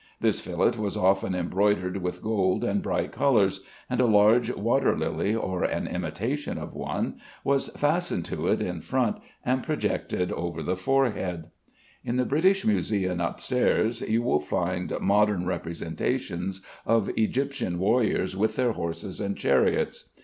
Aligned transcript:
This 0.19 0.39
fillet 0.39 0.79
was 0.79 0.97
often 0.97 1.35
embroidered 1.35 1.97
with 1.97 2.23
gold 2.23 2.63
and 2.63 2.81
bright 2.81 3.11
colors, 3.11 3.61
and 3.87 4.01
a 4.01 4.07
large 4.07 4.51
water 4.55 4.97
lily, 4.97 5.35
or 5.35 5.63
an 5.63 5.85
imitation 5.85 6.57
of 6.57 6.73
one, 6.73 7.19
was 7.43 7.67
fastened 7.77 8.25
to 8.25 8.47
it 8.47 8.63
in 8.63 8.81
front 8.81 9.17
and 9.45 9.61
projected 9.61 10.31
over 10.31 10.63
the 10.63 10.75
forehead. 10.75 11.51
At 12.03 12.17
the 12.17 12.25
British 12.25 12.65
Museum 12.65 13.21
upstairs 13.21 14.01
you 14.01 14.23
will 14.23 14.39
find 14.39 14.91
modern 14.99 15.45
representations 15.45 16.61
of 16.83 17.11
Egyptian 17.15 17.77
warriors 17.77 18.35
with 18.35 18.55
their 18.55 18.71
horses 18.71 19.19
and 19.21 19.37
chariots. 19.37 20.09